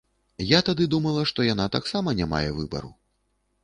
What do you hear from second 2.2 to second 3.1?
не мае выбару.